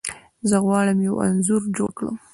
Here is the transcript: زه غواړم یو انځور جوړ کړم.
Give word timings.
زه 0.49 0.57
غواړم 0.65 0.97
یو 1.07 1.15
انځور 1.25 1.61
جوړ 1.77 1.89
کړم. 1.97 2.15